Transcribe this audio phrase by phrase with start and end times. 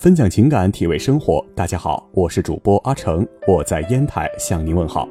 [0.00, 1.44] 分享情感，体味生活。
[1.54, 5.06] 大家好，我是主播阿成，我在烟台向您问好。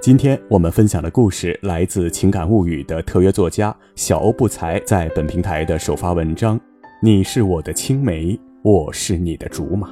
[0.00, 6.58] 今天我们分享的故事来自《情感物语》的特约作家小欧不才在本平台的首发文章。
[7.02, 9.90] 你是我的青梅，我是你的竹马。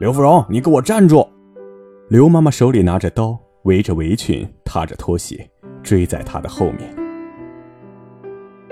[0.00, 1.28] 刘芙蓉，你给我站住！
[2.08, 5.48] 刘妈妈手里拿着刀，围着围裙，踏着拖鞋，
[5.80, 7.03] 追在她的后面。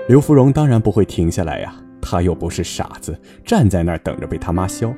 [0.09, 4.93] 刘芙蓉当然不会停下来呀，她又不是傻子，站在那儿等着被他妈削。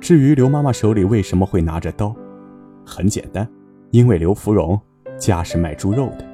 [0.00, 2.12] 至于刘妈妈手里为什么会拿着刀，
[2.84, 3.48] 很简单，
[3.92, 4.80] 因为刘芙蓉
[5.16, 6.24] 家是卖猪肉的，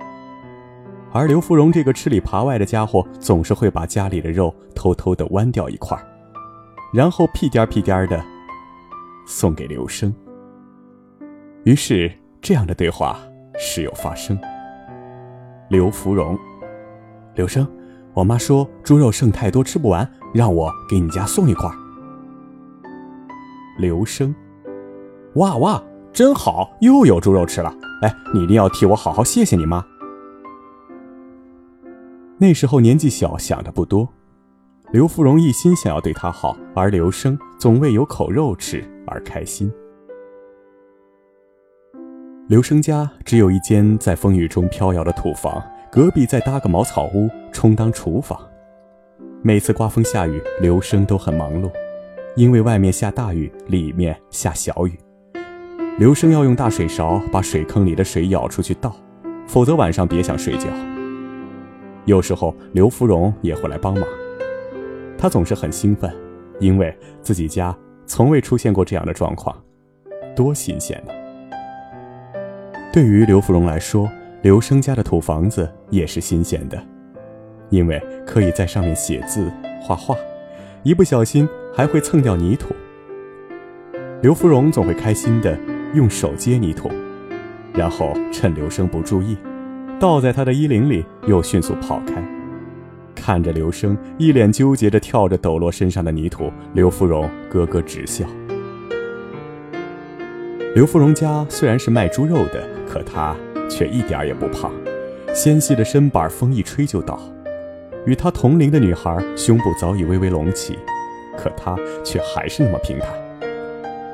[1.12, 5.98] 而刘芙蓉这个吃里扒外的家伙，总是会把家里的肉偷偷的剜掉一块
[6.94, 8.18] 然后屁颠屁颠的
[9.26, 10.14] 送给刘生。
[11.64, 12.10] 于是
[12.40, 13.18] 这样的对话
[13.58, 14.38] 时有发生。
[15.68, 16.38] 刘芙蓉。
[17.36, 17.68] 刘生，
[18.14, 21.70] 我妈说猪肉剩太多吃不完，让我给你家送一块。
[23.78, 24.34] 刘生，
[25.34, 25.82] 哇哇，
[26.14, 27.70] 真好，又有猪肉吃了。
[28.00, 29.84] 哎，你一定要替我好好谢谢你妈。
[32.38, 34.08] 那时候年纪小，想的不多。
[34.92, 39.70] 刘芙蓉一心想要对他好，而刘生总为有口肉吃而开心。
[42.48, 45.62] 刘生家只有一间在风雨中飘摇的土房。
[45.96, 48.38] 隔壁再搭个茅草屋充当厨房。
[49.40, 51.70] 每次刮风下雨，刘生都很忙碌，
[52.34, 54.92] 因为外面下大雨，里面下小雨。
[55.96, 58.94] 刘生要用大水勺把水坑里的水舀出去倒，
[59.46, 60.68] 否则晚上别想睡觉。
[62.04, 64.06] 有时候刘芙蓉也会来帮忙，
[65.16, 66.14] 她总是很兴奋，
[66.60, 67.74] 因为自己家
[68.04, 69.56] 从未出现过这样的状况，
[70.36, 71.14] 多新鲜呢！
[72.92, 74.06] 对于刘芙蓉来说，
[74.42, 76.82] 刘生家的土房子也是新鲜的，
[77.70, 80.16] 因为可以在上面写字、画画，
[80.82, 82.74] 一不小心还会蹭掉泥土。
[84.22, 85.56] 刘芙蓉总会开心地
[85.94, 86.90] 用手接泥土，
[87.72, 89.36] 然后趁刘生不注意，
[90.00, 92.14] 倒在他的衣领里，又迅速跑开。
[93.14, 98.26] 看着刘生一脸纠结地跳着抖落身上的泥土，刘芙蓉咯咯直笑。
[100.74, 103.36] 刘芙蓉家虽然是卖猪肉的，可她。
[103.68, 104.70] 却一点也不胖，
[105.36, 107.20] 纤细的身板风一吹就倒。
[108.06, 110.78] 与她同龄的女孩胸部早已微微隆起，
[111.36, 113.10] 可她却还是那么平坦。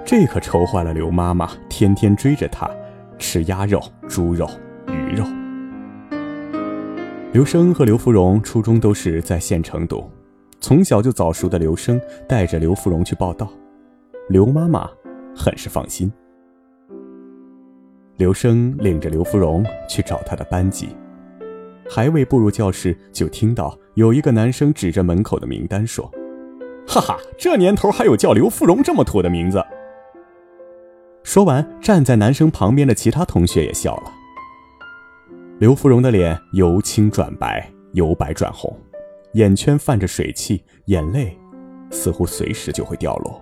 [0.04, 2.68] 这可愁坏了刘妈妈，天天追着她
[3.20, 4.50] 吃鸭肉、猪肉、
[4.88, 5.24] 鱼肉。
[7.30, 10.10] 刘生和刘芙蓉初中都是在县城读，
[10.60, 13.48] 从小就早熟的刘生带着刘芙蓉去报道，
[14.28, 14.90] 刘妈妈
[15.36, 16.12] 很是放心。
[18.16, 20.88] 刘生领着刘芙蓉去找他的班级，
[21.94, 26.10] 还未步入教室，就听到有一个男生指着门口的名单说
[26.88, 29.62] ：“哈哈，这年头还有叫刘芙蓉这么土的名字。”
[31.22, 34.04] 说完，站在男生旁边的其他同学也笑了。
[35.58, 38.74] 刘芙蓉的脸由青转白，由白转红，
[39.34, 41.38] 眼圈泛着水汽，眼泪
[41.90, 43.38] 似乎随时就会掉落。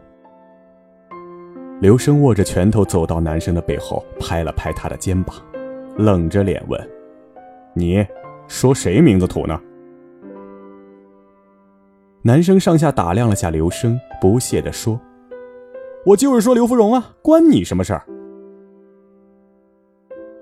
[1.80, 5.36] 刘生握着拳头走到男生的背后，拍了拍他的肩膀，
[5.96, 6.90] 冷着脸问
[7.74, 8.04] ：“你
[8.50, 9.58] 说谁名字土呢？”
[12.22, 15.00] 男生上下打量了下刘生，不屑地说
[16.04, 18.04] ：“我就是说刘芙蓉啊，关你什么事儿？”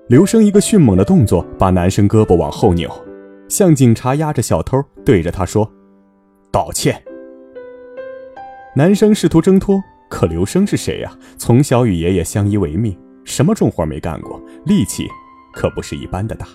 [0.09, 2.91] 刘生一个迅猛的动作，把男生胳膊往后扭，
[3.47, 5.71] 像警察压着小偷，对着他说
[6.51, 7.01] ：“道歉。”
[8.75, 9.79] 男生试图挣脱。
[10.09, 11.15] 可刘生是谁呀？
[11.37, 15.05] 从小与爷爷相依为命，什么重活没干过，力气
[15.53, 16.47] 可不是一般的大。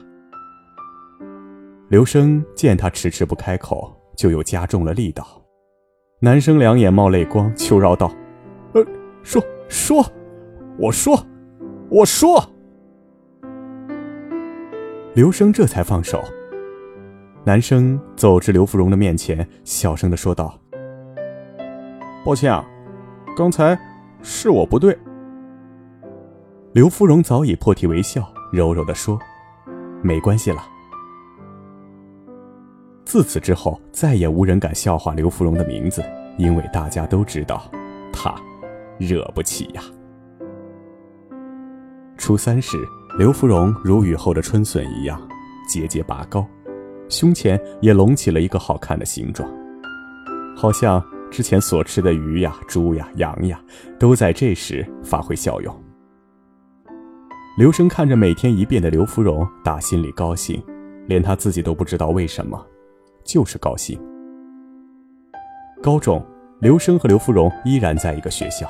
[1.89, 5.27] 刘生见他迟迟不开口，就又加重了力道。
[6.21, 8.11] 男生两眼冒泪光，求饶道
[8.73, 8.85] ：“呃，
[9.23, 10.05] 说说，
[10.79, 11.27] 我说，
[11.91, 12.43] 我说。”
[15.15, 16.23] 刘生这才放手。
[17.45, 20.59] 男生走至刘芙蓉的面前，小声的说道
[22.25, 22.65] ：“抱歉啊。”
[23.37, 23.79] 刚才
[24.23, 24.97] 是我不对。
[26.73, 29.19] 刘芙蓉早已破涕为笑，柔柔的说
[30.03, 30.69] ：“没关系了。”
[33.05, 36.03] 自此之后，再也无人敢笑话刘芙蓉的名字，
[36.39, 37.71] 因为大家都知道，
[38.13, 38.35] 她
[38.99, 39.83] 惹不起呀。
[42.17, 42.79] 初三时，
[43.19, 45.21] 刘芙蓉如雨后的春笋一样
[45.69, 46.47] 节节拔高，
[47.09, 49.49] 胸前也隆起了一个好看的形状，
[50.57, 51.03] 好像……
[51.31, 53.61] 之前所吃的鱼呀、猪呀、羊呀，
[53.99, 55.85] 都在这时发挥效用。
[57.59, 60.63] 刘生看着每天一变的刘芙蓉，打心里高兴，
[61.09, 62.65] 连他自己都不知道为什么。
[63.25, 63.99] 就是高兴。
[65.83, 66.25] 高中，
[66.61, 68.69] 刘生和刘芙蓉依然在一个学校。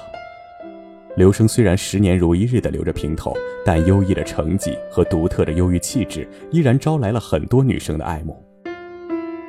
[1.16, 3.32] 刘生虽然十年如一日的留着平头，
[3.64, 8.44] 但优异的成绩和独特的忧郁气质依然招来了很多女生的爱慕。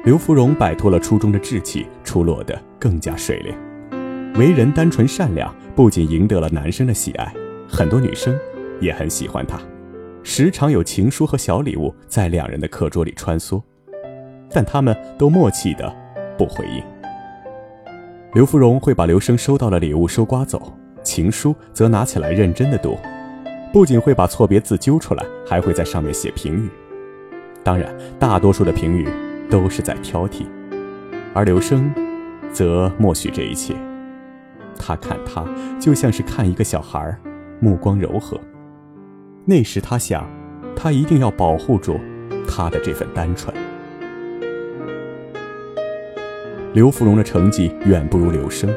[0.03, 3.55] 刘芙蓉摆脱了初中的稚气，出落得更加水灵，
[4.35, 7.33] 为人单纯善良，不仅赢得了男生的喜爱，
[7.67, 8.37] 很多女生
[8.79, 9.59] 也很喜欢她，
[10.21, 13.59] 时常有情书和小礼物在两人的课桌里穿梭，
[14.55, 15.93] 但他们都默契的
[16.37, 16.81] 不回应。
[18.33, 20.71] 刘芙蓉会把刘生收到的礼物收刮走。
[21.03, 22.97] 情书则拿起来认真的读，
[23.73, 26.69] 不仅会把错别字揪出来，还会在上面写评语。
[27.63, 29.07] 当然，大多数的评语
[29.49, 30.45] 都是在挑剔，
[31.33, 31.93] 而刘生
[32.51, 33.75] 则默许这一切。
[34.79, 35.45] 他看他
[35.79, 37.15] 就像是看一个小孩，
[37.59, 38.39] 目光柔和。
[39.43, 40.25] 那时他想，
[40.75, 41.99] 他一定要保护住
[42.47, 43.53] 他的这份单纯。
[46.75, 48.69] 刘芙蓉的成绩远不如刘生。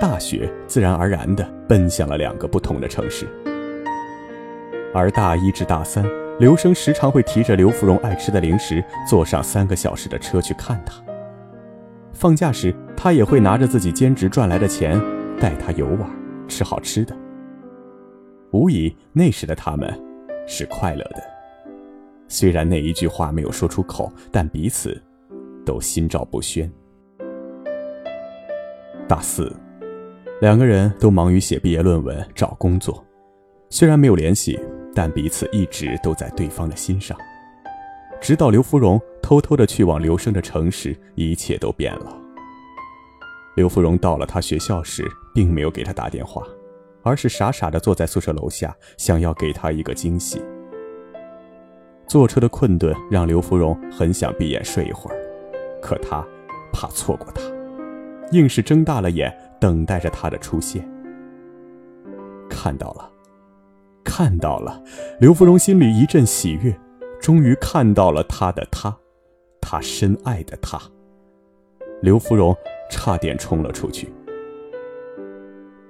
[0.00, 3.26] 大学自然而然地奔向了两个不同的城市，
[4.94, 6.02] 而大一至大三，
[6.38, 10.94] 刘生时常会提着刘芙蓉爱吃的零食，坐上三个小时的车去看她。
[12.14, 14.98] 放假时，他也会拿着自己兼职赚来的钱，
[15.38, 16.10] 带她游玩，
[16.48, 17.14] 吃好吃的。
[18.52, 19.92] 无疑，那时的他们
[20.46, 21.22] 是快乐的。
[22.28, 24.98] 虽然那一句话没有说出口，但彼此
[25.66, 26.70] 都心照不宣。
[29.10, 29.52] 大四。
[30.40, 33.04] 两个人都忙于写毕业论文、找工作，
[33.68, 34.56] 虽然没有联系，
[34.94, 37.18] 但彼此一直都在对方的心上。
[38.20, 42.16] 直到刘芙蓉偷偷的去往刘生的城市，一切都变了。
[43.56, 45.04] 刘芙蓉到了他学校时，
[45.34, 46.44] 并没有给他打电话，
[47.02, 50.40] 而是傻傻的坐在宿舍楼下，想要给他一个惊喜。
[52.06, 55.18] 坐车的困顿让刘芙蓉很想闭眼睡一会儿，
[55.82, 56.24] 可他
[56.72, 57.42] 怕错过他，
[58.30, 59.34] 硬是睁大了眼。
[59.60, 60.82] 等待着他的出现。
[62.48, 63.10] 看到了，
[64.02, 64.82] 看到了，
[65.20, 66.74] 刘芙蓉心里一阵喜悦，
[67.20, 68.96] 终于看到了他的他，
[69.60, 70.80] 他深爱的他。
[72.00, 72.56] 刘芙蓉
[72.90, 74.10] 差点冲了出去。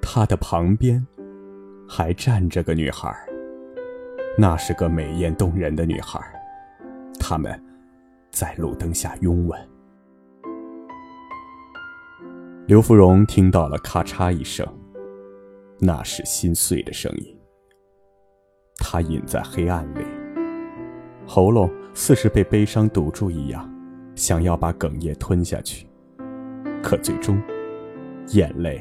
[0.02, 1.06] 他的旁边，
[1.88, 3.16] 还站着个女孩，
[4.36, 6.20] 那是个美艳动人的女孩，
[7.20, 7.56] 他们，
[8.32, 9.56] 在路灯下拥吻。
[12.70, 14.64] 刘芙蓉听到了咔嚓一声，
[15.80, 17.36] 那是心碎的声音。
[18.76, 20.04] 她隐在黑暗里，
[21.26, 23.68] 喉咙似是被悲伤堵住一样，
[24.14, 25.84] 想要把哽咽吞下去，
[26.80, 27.42] 可最终，
[28.28, 28.80] 眼泪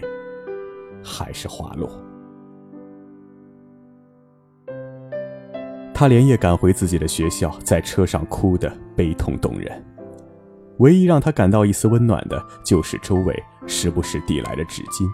[1.04, 1.90] 还是滑落。
[5.96, 9.84] 他连夜赶回自己的学校，在车上哭得悲痛动人。
[10.80, 15.10] 唯一让他感到一丝温暖的，就是周围时不时递来的纸巾。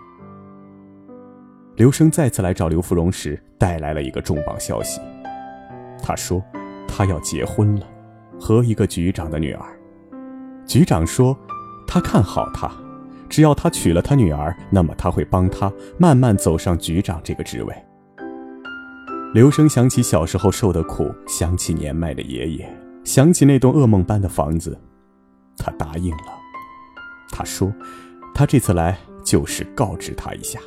[1.75, 5.01] 刘生再次来找刘芙蓉时，带来了一个重磅消息。
[6.01, 6.41] 他说，
[6.87, 7.87] 他要结婚了，
[8.39, 9.65] 和一个局长的女儿。
[10.67, 11.35] 局长说，
[11.87, 12.71] 他看好他，
[13.27, 17.75] 只要他娶了他女儿，那么他会帮他慢慢走上局长这个职位。
[19.33, 22.69] 刘生想起小时候受的苦，想起年迈的爷爷，
[23.03, 24.79] 想起那栋噩梦般的房子。
[25.57, 26.39] 他答应了。
[27.31, 27.73] 他说
[28.33, 30.59] ：“他这次来就是告知他一下。”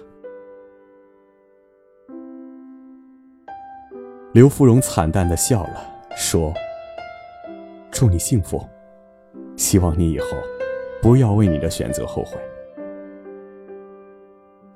[4.33, 5.83] 刘芙蓉惨淡的笑了，
[6.17, 6.53] 说
[7.91, 8.69] ：“祝你幸福，
[9.57, 10.27] 希望你以后
[11.01, 12.39] 不要为你的选择后悔。”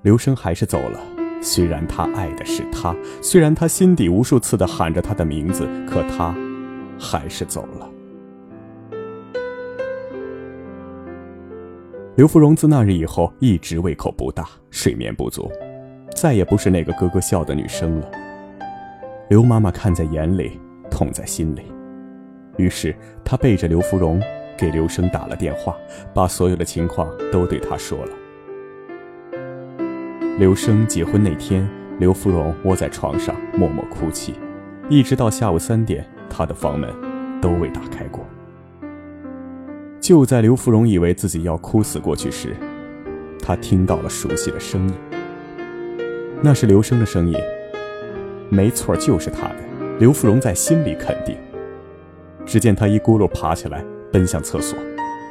[0.02, 1.00] 刘生还是走了。
[1.44, 6.32] 虽然他爱的是他，虽然他心底无数次的喊着他的名字，可他
[6.96, 7.90] 还是走了。
[12.14, 15.50] 刘芙蓉自那日以后一直胃口不大，睡眠不足，
[16.14, 18.10] 再也不是那个咯咯笑的女生了。
[19.30, 21.62] 刘妈妈看在眼里，痛在心里，
[22.58, 24.20] 于是她背着刘芙蓉
[24.58, 25.74] 给刘生打了电话，
[26.12, 28.10] 把所有的情况都对他说了。
[30.38, 31.66] 刘生结婚那天，
[31.98, 34.34] 刘芙蓉窝在床上默默哭泣，
[34.90, 36.90] 一直到下午三点，她的房门
[37.40, 38.22] 都未打开过。
[40.02, 42.56] 就在刘芙蓉以为自己要哭死过去时，
[43.40, 44.94] 她听到了熟悉的声音。
[46.42, 47.36] 那是刘生的声音，
[48.50, 49.54] 没错，就是他的。
[50.00, 51.36] 刘芙蓉在心里肯定。
[52.44, 54.76] 只见他一咕噜爬起来，奔向厕所，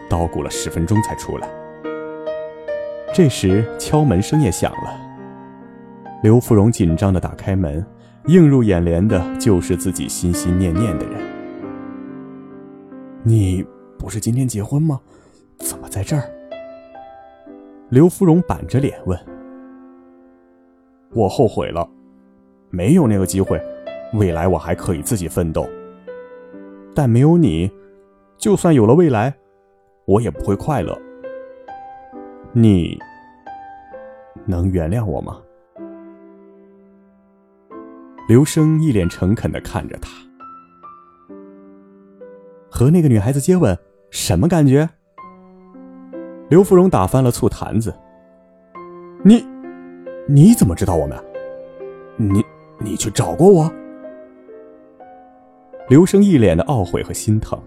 [0.09, 1.49] 捣鼓了十分钟才出来。
[3.13, 4.97] 这时敲门声也响了。
[6.23, 7.85] 刘芙蓉紧张地打开门，
[8.27, 11.21] 映入眼帘的就是自己心心念念的人。
[13.21, 13.65] 你。
[14.01, 14.99] 不是今天结婚吗？
[15.59, 16.23] 怎么在这儿？”
[17.89, 19.15] 刘芙蓉板着脸问
[21.13, 21.87] ：“我后悔了，
[22.71, 23.61] 没有那个机会，
[24.13, 25.69] 未来我还可以自己奋斗。
[26.95, 27.69] 但没有你，
[28.39, 29.31] 就算有了未来，
[30.05, 30.99] 我也不会快乐。
[32.53, 32.97] 你
[34.47, 35.39] 能原谅我吗？”
[38.27, 40.09] 刘生一脸诚恳的看着他，
[42.67, 43.77] 和那个女孩子接吻，
[44.11, 44.87] 什么感觉？
[46.49, 47.93] 刘芙蓉打翻了醋坛子。
[49.23, 49.45] 你，
[50.27, 51.17] 你怎么知道我们？
[52.17, 52.43] 你，
[52.77, 53.71] 你去找过我？
[55.87, 57.57] 刘生一脸的懊悔和心疼。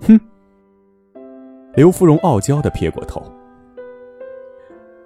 [0.00, 0.18] 哼！
[1.74, 3.22] 刘芙蓉傲娇的撇过头。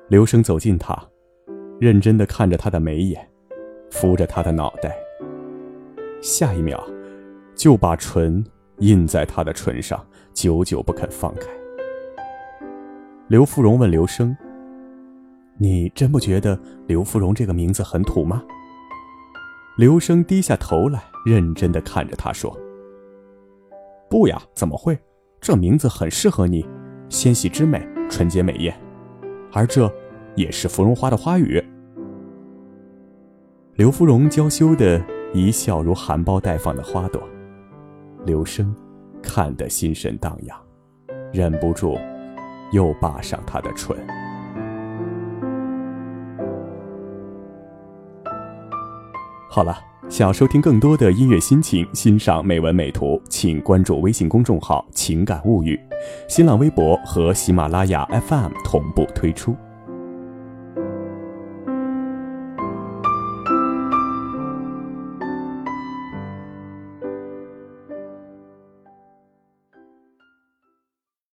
[0.07, 0.97] 刘生走近她，
[1.81, 3.29] 认真的看着她的眉眼，
[3.91, 4.97] 扶着她的脑袋。
[6.23, 6.81] 下一秒，
[7.57, 8.45] 就把唇
[8.81, 11.47] 印在他的唇上，久久不肯放开。
[13.29, 14.37] 刘芙蓉问刘生
[15.59, 18.43] ：“你真不觉得刘芙蓉这个名字很土吗？”
[19.77, 22.55] 刘生低下头来，认真的看着他说
[24.11, 24.99] ：“不呀，怎么会？
[25.41, 26.67] 这名字很适合你，
[27.09, 28.75] 纤细之美，纯洁美艳，
[29.53, 29.91] 而这
[30.35, 31.63] 也是芙蓉花的花语。”
[33.77, 37.23] 刘芙蓉娇羞的一笑，如含苞待放的花朵。
[38.25, 38.75] 刘生
[39.23, 40.57] 看得心神荡漾，
[41.33, 41.99] 忍不住。
[42.73, 43.97] 又扒上他的唇。
[49.51, 49.77] 好了，
[50.09, 55.77] 想要收听更多的音乐心情，欣赏美文美图，请关注微信公众号“情感物语”，
[56.31, 59.57] 新浪微博和喜马拉雅 FM 同步推出。